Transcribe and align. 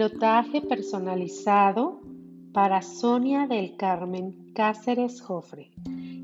Pilotaje 0.00 0.62
personalizado 0.62 2.00
para 2.54 2.80
Sonia 2.80 3.46
del 3.46 3.76
Carmen 3.76 4.50
Cáceres 4.54 5.20
Jofre, 5.20 5.72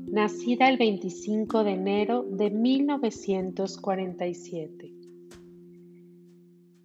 nacida 0.07 0.67
el 0.67 0.77
25 0.77 1.63
de 1.63 1.73
enero 1.73 2.23
de 2.23 2.49
1947. 2.49 4.91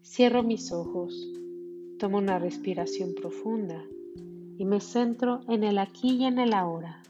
Cierro 0.04 0.42
mis 0.42 0.70
ojos, 0.70 1.14
tomo 1.98 2.18
una 2.18 2.38
respiración 2.38 3.14
profunda 3.14 3.82
y 4.58 4.66
me 4.66 4.80
centro 4.80 5.40
en 5.48 5.64
el 5.64 5.78
aquí 5.78 6.16
y 6.16 6.26
en 6.26 6.38
el 6.38 6.52
ahora. 6.52 7.02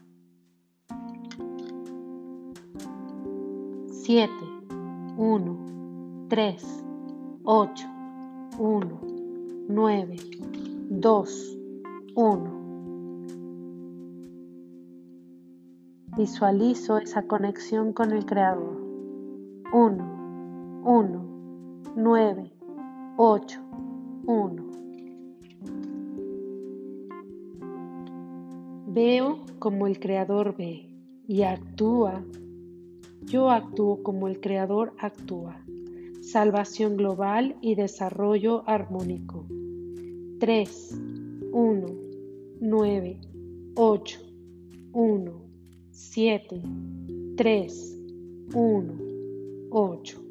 7, 3.89 4.31
1, 5.17 6.27
3, 6.29 6.85
8, 7.43 7.85
1, 8.59 9.12
9, 9.69 10.17
2, 10.89 11.57
1. 12.15 12.63
Visualizo 16.17 16.97
esa 16.97 17.23
conexión 17.23 17.93
con 17.93 18.11
el 18.11 18.25
Creador. 18.25 18.77
1, 19.71 20.83
1, 20.83 21.25
9, 21.95 22.51
8, 23.15 23.61
1. 24.25 24.63
Veo 28.87 29.39
como 29.59 29.87
el 29.87 29.99
Creador 29.99 30.57
ve 30.57 30.89
y 31.25 31.43
actúa. 31.43 32.21
Yo 33.21 33.49
actúo 33.49 34.03
como 34.03 34.27
el 34.27 34.41
Creador 34.41 34.93
actúa. 34.99 35.63
Salvación 36.23 36.95
global 36.95 37.57
y 37.61 37.75
desarrollo 37.75 38.63
armónico. 38.65 39.45
3, 40.39 40.99
1, 41.51 41.87
9, 42.61 43.21
8, 43.75 44.19
1, 44.93 45.31
7, 45.91 46.61
3, 47.35 47.99
1, 48.53 48.93
8. 49.69 50.23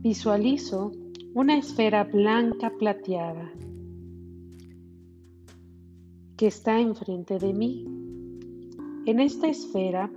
Visualizo 0.00 0.92
una 1.34 1.58
esfera 1.58 2.04
blanca 2.04 2.72
plateada 2.78 3.52
que 6.38 6.46
está 6.46 6.80
enfrente 6.80 7.38
de 7.38 7.52
mí. 7.52 7.84
En 9.04 9.20
esta 9.20 9.48
esfera 9.48 10.10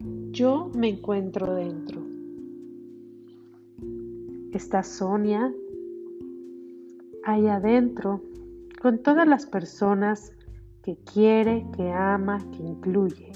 yo 0.00 0.70
me 0.74 0.88
encuentro 0.88 1.54
dentro. 1.54 2.02
Está 4.52 4.82
Sonia 4.82 5.52
ahí 7.24 7.46
adentro 7.48 8.22
con 8.80 8.98
todas 9.02 9.26
las 9.26 9.46
personas 9.46 10.32
que 10.82 10.96
quiere, 11.12 11.66
que 11.76 11.92
ama, 11.92 12.38
que 12.52 12.62
incluye. 12.62 13.32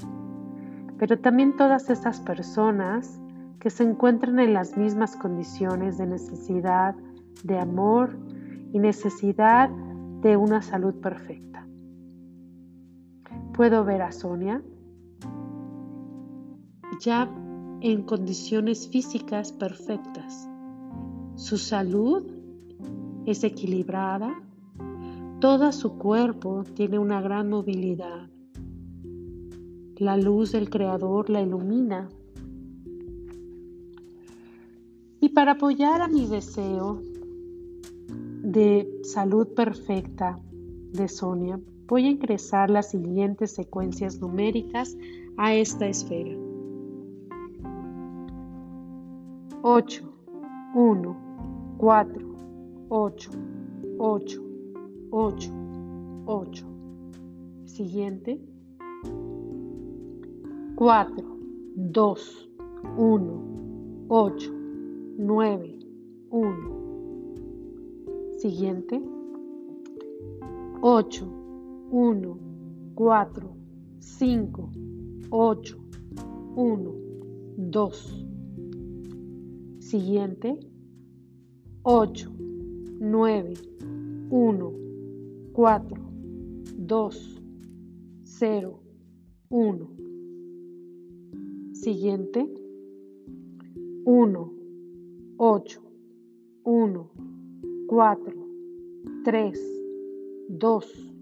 Pero 0.99 1.19
también 1.19 1.57
todas 1.57 1.91
esas 1.91 2.21
personas 2.21 3.21
que 3.59 3.71
se 3.71 3.83
encuentran 3.83 4.39
en 4.39 4.55
las 4.55 4.77
mismas 4.77 5.17
condiciones 5.17 5.99
de 5.99 6.07
necesidad 6.07 6.95
de 7.43 7.59
amor 7.59 8.17
y 8.73 8.79
necesidad 8.79 9.69
de 10.23 10.37
una 10.37 10.63
salud 10.63 10.95
perfecta. 10.95 11.67
Puedo 13.53 13.85
ver 13.85 14.03
a 14.03 14.13
Sonia 14.13 14.63
ya 17.01 17.31
en 17.81 18.03
condiciones 18.03 18.89
físicas 18.89 19.53
perfectas. 19.53 20.49
Su 21.35 21.59
salud 21.59 22.23
es 23.27 23.43
equilibrada, 23.45 24.41
todo 25.41 25.73
su 25.73 25.99
cuerpo 25.99 26.65
tiene 26.75 26.99
una 26.99 27.21
gran 27.21 27.51
movilidad. 27.51 28.29
La 29.97 30.17
luz 30.17 30.53
del 30.53 30.71
Creador 30.71 31.31
la 31.31 31.43
ilumina. 31.43 32.09
Y 35.21 35.29
para 35.31 35.53
apoyar 35.53 36.03
a 36.03 36.09
mi 36.09 36.27
deseo 36.27 37.03
de 38.43 39.01
salud 39.03 39.49
perfecta 39.55 40.39
de 40.93 41.09
Sonia, 41.09 41.61
voy 41.87 42.07
a 42.07 42.11
ingresar 42.11 42.71
las 42.71 42.91
siguientes 42.91 43.53
secuencias 43.53 44.21
numéricas 44.21 44.97
a 45.37 45.55
esta 45.55 45.87
esfera. 45.87 46.42
8, 49.65 50.03
1, 50.75 51.15
4, 51.79 52.21
8, 52.91 53.31
8, 54.01 54.41
8, 55.13 55.53
8. 56.27 56.67
Siguiente. 57.65 58.41
4, 60.75 61.15
2, 61.77 62.49
1, 62.97 64.07
8, 64.09 64.53
9, 65.19 65.79
1. 66.31 66.57
Siguiente. 68.39 69.01
8, 70.83 71.25
1, 71.93 72.37
4, 72.97 73.57
5, 74.01 74.71
8, 75.31 75.79
1, 76.57 76.95
2. 77.71 78.22
Siguiente. 79.93 80.59
8, 81.83 82.33
9, 82.99 83.53
1, 84.31 84.73
4, 85.53 86.03
2, 86.79 87.43
0, 88.25 88.81
1. 89.51 89.91
Siguiente. 91.75 92.49
1, 94.07 94.53
8, 95.37 95.83
1, 96.65 97.11
4, 97.87 98.35
3, 99.25 99.61
2, 100.49 101.15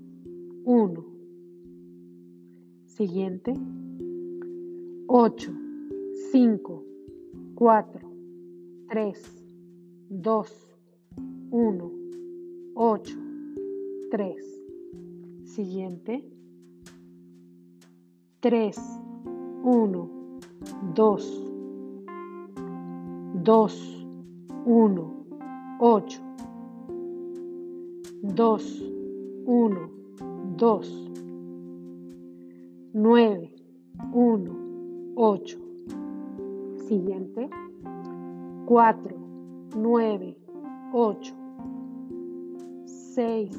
1. 0.65 1.05
Siguiente. 2.87 3.53
8, 5.09 5.53
5, 6.31 6.85
4, 7.57 8.10
3, 8.91 9.15
2, 10.11 10.45
1, 11.53 11.91
8, 12.75 13.13
3. 14.11 14.35
Siguiente. 15.45 16.25
3, 18.41 18.73
1, 19.63 20.11
2, 20.93 21.17
2, 23.45 23.69
1, 24.67 25.27
8, 25.79 26.21
2, 28.25 28.59
1, 29.47 29.91
2, 30.57 31.11
9, 32.93 33.55
1, 34.13 35.13
8. 35.15 35.59
Siguiente. 36.89 37.70
4, 38.71 38.95
9, 39.75 40.37
8, 40.95 41.35
6, 42.87 43.51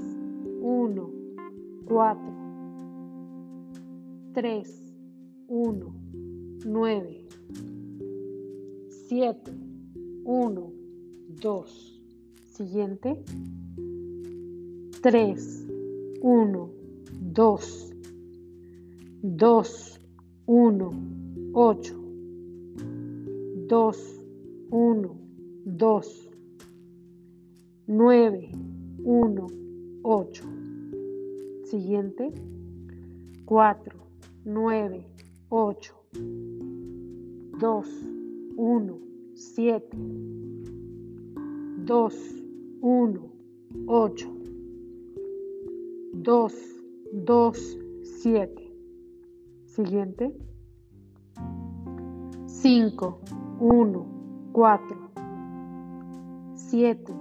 1, 0.61 1.09
4, 1.85 2.17
3, 4.33 4.63
1, 5.49 5.93
9, 6.63 7.27
7, 9.09 9.35
1, 10.23 10.71
2. 11.41 11.65
Siguiente. 12.45 13.21
3, 15.01 15.35
1, 16.21 16.69
2, 17.33 17.59
2, 19.23 19.99
1, 20.45 20.91
8, 21.53 21.95
2, 23.67 24.20
1, 24.71 25.03
2, 25.65 26.01
9, 27.87 28.51
1, 29.03 29.47
8. 30.01 30.43
Siguiente. 31.65 32.31
4, 33.43 33.99
9, 34.45 35.05
8. 35.49 35.93
2, 37.59 37.83
1, 38.55 38.99
7. 39.35 39.89
2, 41.85 42.09
1, 42.81 43.31
8. 43.87 44.25
2, 46.13 46.49
2, 47.11 47.51
7. 48.03 48.71
Siguiente. 49.65 50.33
5, 52.47 53.19
1, 53.59 54.20
4. 54.53 55.11
7, 56.55 57.13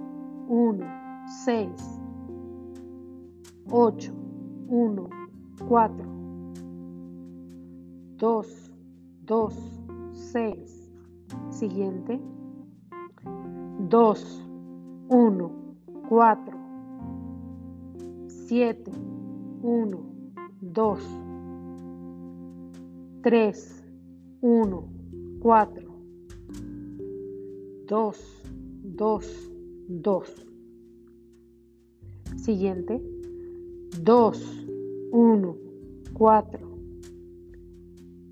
1, 0.47 0.79
6, 1.45 1.69
8, 3.69 4.11
1, 4.67 5.09
4, 5.67 5.89
2, 8.17 8.43
2, 9.25 9.49
6. 10.13 10.91
Siguiente. 11.49 12.19
2, 13.89 14.15
1, 15.09 15.51
4, 16.09 16.37
7, 18.47 18.91
1, 19.61 19.97
2, 20.61 20.97
3, 23.23 23.83
1, 24.41 24.83
4, 25.41 25.90
2, 27.91 28.13
2, 28.95 29.51
2. 29.89 30.23
Siguiente. 32.37 33.01
2, 34.01 34.65
1, 35.11 35.55
4, 36.13 36.59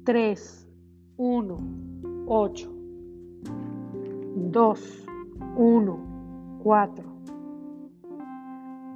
3, 0.06 0.68
1, 1.18 1.60
8, 2.26 2.70
2, 4.50 5.06
1, 5.58 6.00
4, 6.64 7.04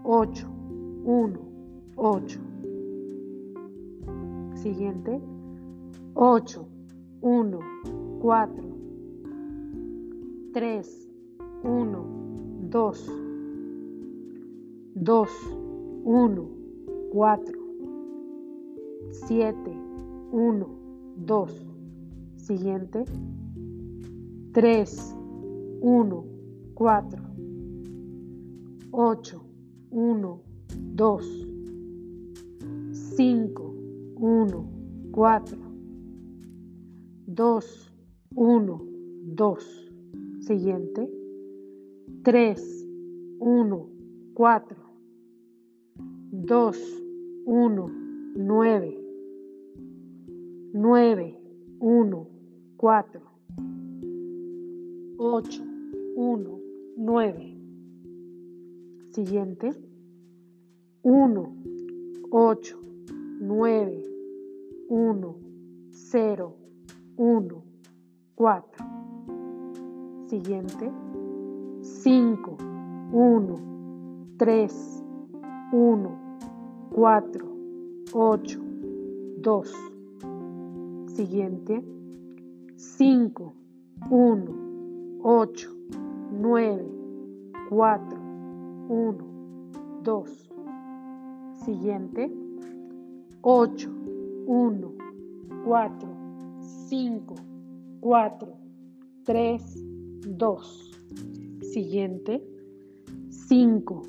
8, 0.05 0.47
1, 1.03 1.39
8. 1.97 2.39
Siguiente. 4.55 5.21
8, 6.15 6.65
1, 7.19 7.59
4, 8.21 8.72
3, 10.53 10.83
1, 11.63 12.69
2, 12.69 12.93
2, 14.95 15.27
1, 16.03 16.47
4, 17.11 17.53
7, 19.27 19.55
1, 20.31 20.67
2. 21.25 21.47
Siguiente. 22.37 23.03
3, 24.53 24.85
1, 25.81 26.23
4, 26.75 27.19
8, 28.91 29.41
1, 29.89 30.41
2, 30.69 31.19
5, 33.17 33.73
1, 34.15 35.11
4, 35.11 35.57
2, 37.25 37.61
1, 38.35 38.81
2. 39.35 39.92
Siguiente. 40.45 41.09
3, 42.23 42.85
1, 43.39 43.89
4, 44.33 44.77
2, 46.31 46.71
1, 47.45 47.91
9, 48.35 48.97
9, 50.73 51.39
1, 51.79 52.27
4, 52.75 53.21
8, 55.17 55.61
1, 56.17 56.61
9. 56.97 57.57
Siguiente. 59.11 59.71
1, 61.03 61.63
8, 62.31 62.79
9, 63.39 64.03
1, 64.89 65.35
0, 65.89 66.57
1, 67.15 67.63
4. 68.35 68.92
Siguiente. 70.33 70.91
5, 71.83 72.57
1, 73.11 74.35
3, 74.39 75.03
1, 75.71 76.09
4, 76.89 77.47
8, 78.11 78.59
2. 79.37 79.71
Siguiente. 81.05 81.83
5, 82.77 83.53
1, 84.09 85.19
8, 85.21 85.69
9, 86.31 86.91
4, 87.69 88.19
1, 88.89 89.17
2. 90.01 90.49
Siguiente. 91.63 92.31
8, 93.43 93.87
1, 94.47 94.95
4, 95.63 96.09
5, 96.89 97.35
4, 98.01 98.57
3, 99.25 99.92
2. 100.25 100.91
Siguiente. 101.61 102.43
5, 103.29 104.01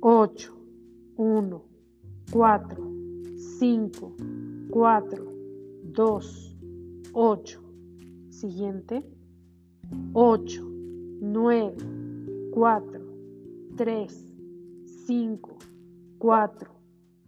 8, 0.00 0.54
1, 1.16 1.64
4, 2.32 2.92
5, 3.58 4.16
4, 4.70 5.32
2, 5.84 6.56
8. 7.12 7.60
Siguiente. 8.30 9.04
8, 10.14 10.62
9, 11.20 11.76
4, 12.52 13.00
3, 13.76 14.34
5, 15.06 15.58
4, 16.18 16.70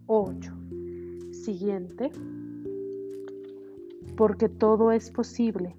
8. 0.06 0.52
Siguiente. 1.32 2.10
Porque 4.16 4.48
todo 4.48 4.92
es 4.92 5.10
posible. 5.10 5.76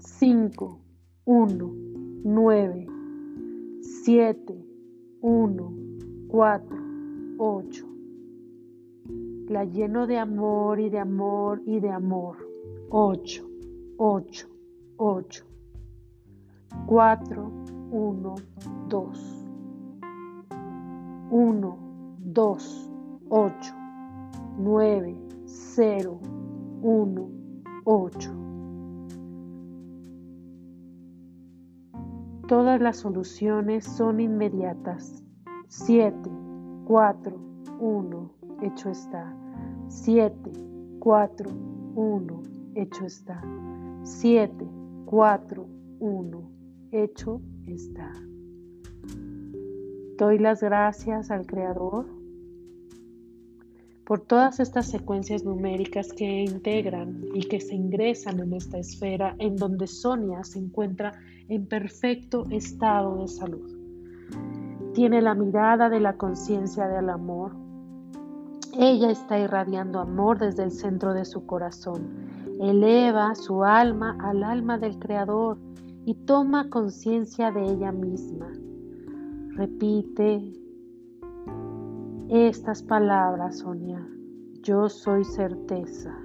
5, 0.00 0.80
1, 1.24 1.85
9, 2.28 2.88
7, 4.02 4.52
1, 5.20 5.72
4, 6.26 6.76
8. 7.38 7.86
La 9.48 9.64
lleno 9.64 10.08
de 10.08 10.18
amor 10.18 10.80
y 10.80 10.90
de 10.90 10.98
amor 10.98 11.62
y 11.64 11.78
de 11.78 11.88
amor. 11.88 12.38
8, 12.90 13.48
8, 13.98 14.48
8. 14.96 15.44
4, 16.86 17.52
1, 17.92 18.34
2. 18.88 19.46
1, 21.30 21.78
2, 22.24 22.90
8, 23.28 23.74
9, 24.58 25.16
0, 25.44 26.20
1, 26.82 27.30
8. 27.84 28.45
Todas 32.48 32.80
las 32.80 32.98
soluciones 32.98 33.84
son 33.84 34.20
inmediatas. 34.20 35.24
7, 35.66 36.16
4, 36.86 37.36
1, 37.80 38.30
hecho 38.62 38.88
está. 38.88 39.36
7, 39.88 40.52
4, 41.00 41.50
1, 41.96 42.42
hecho 42.76 43.04
está. 43.04 43.42
7, 44.02 44.64
4, 45.06 45.66
1, 45.98 46.50
hecho 46.92 47.40
está. 47.66 48.12
Doy 50.16 50.38
las 50.38 50.62
gracias 50.62 51.32
al 51.32 51.46
Creador 51.46 52.15
por 54.06 54.20
todas 54.20 54.60
estas 54.60 54.86
secuencias 54.86 55.42
numéricas 55.42 56.12
que 56.12 56.44
integran 56.44 57.24
y 57.34 57.48
que 57.48 57.60
se 57.60 57.74
ingresan 57.74 58.38
en 58.38 58.52
esta 58.52 58.78
esfera 58.78 59.34
en 59.40 59.56
donde 59.56 59.88
Sonia 59.88 60.44
se 60.44 60.60
encuentra 60.60 61.12
en 61.48 61.66
perfecto 61.66 62.46
estado 62.50 63.16
de 63.16 63.26
salud. 63.26 63.68
Tiene 64.94 65.20
la 65.20 65.34
mirada 65.34 65.88
de 65.88 65.98
la 65.98 66.16
conciencia 66.16 66.86
del 66.86 67.10
amor. 67.10 67.56
Ella 68.78 69.10
está 69.10 69.40
irradiando 69.40 69.98
amor 69.98 70.38
desde 70.38 70.62
el 70.62 70.70
centro 70.70 71.12
de 71.12 71.24
su 71.24 71.44
corazón. 71.44 72.06
Eleva 72.60 73.34
su 73.34 73.64
alma 73.64 74.16
al 74.22 74.44
alma 74.44 74.78
del 74.78 75.00
Creador 75.00 75.58
y 76.04 76.14
toma 76.14 76.70
conciencia 76.70 77.50
de 77.50 77.72
ella 77.72 77.90
misma. 77.90 78.52
Repite 79.56 80.65
estas 82.28 82.82
palabras, 82.82 83.58
Sonia. 83.58 84.06
Yo 84.62 84.88
soy 84.88 85.24
certeza. 85.24 86.16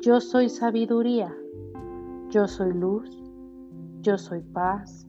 Yo 0.00 0.20
soy 0.20 0.48
sabiduría. 0.48 1.34
Yo 2.30 2.48
soy 2.48 2.72
luz. 2.72 3.10
Yo 4.00 4.16
soy 4.16 4.40
paz. 4.40 5.06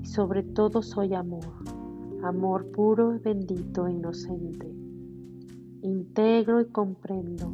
Y 0.00 0.06
sobre 0.06 0.42
todo 0.42 0.82
soy 0.82 1.14
amor. 1.14 1.44
Amor 2.22 2.70
puro, 2.72 3.18
bendito, 3.22 3.88
inocente. 3.88 4.72
Integro 5.82 6.60
y 6.60 6.66
comprendo. 6.66 7.52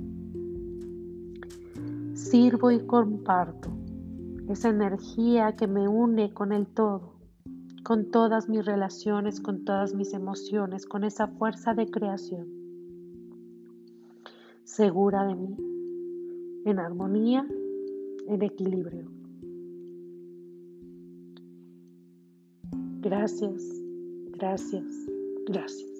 Sirvo 2.14 2.70
y 2.70 2.80
comparto 2.80 3.70
esa 4.48 4.70
energía 4.70 5.56
que 5.56 5.66
me 5.66 5.88
une 5.88 6.32
con 6.32 6.52
el 6.52 6.66
todo, 6.66 7.17
con 7.88 8.11
todas 8.11 8.50
mis 8.50 8.66
relaciones, 8.66 9.40
con 9.40 9.64
todas 9.64 9.95
mis 9.95 10.12
emociones, 10.12 10.85
con 10.85 11.04
esa 11.04 11.26
fuerza 11.26 11.73
de 11.73 11.87
creación, 11.87 12.47
segura 14.64 15.25
de 15.25 15.35
mí, 15.35 15.57
en 16.66 16.80
armonía, 16.80 17.49
en 18.26 18.42
equilibrio. 18.42 19.11
Gracias, 23.00 23.62
gracias, 24.33 24.85
gracias. 25.47 25.97